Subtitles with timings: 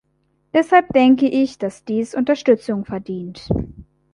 [0.51, 3.47] Deshalb denke ich, dass dies Unterstützung verdient.